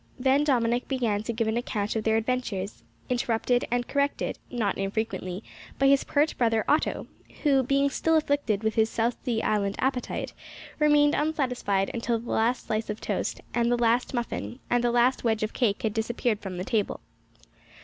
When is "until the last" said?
11.93-12.65